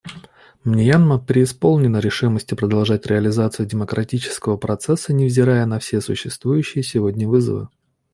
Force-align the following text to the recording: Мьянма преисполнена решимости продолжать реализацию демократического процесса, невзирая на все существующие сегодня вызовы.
Мьянма 0.65 1.19
преисполнена 1.19 1.97
решимости 1.99 2.55
продолжать 2.55 3.05
реализацию 3.05 3.67
демократического 3.67 4.57
процесса, 4.57 5.13
невзирая 5.13 5.67
на 5.67 5.77
все 5.77 6.01
существующие 6.01 6.83
сегодня 6.83 7.27
вызовы. 7.27 7.69